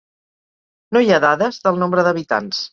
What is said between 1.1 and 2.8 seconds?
ha dades del nombre d'habitants.